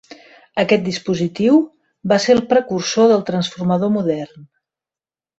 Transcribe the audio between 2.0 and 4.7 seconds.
va ser el precursor del transformador modern.